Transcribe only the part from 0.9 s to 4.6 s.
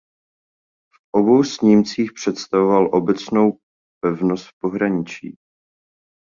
V obou snímcích představoval obecnou „pevnost v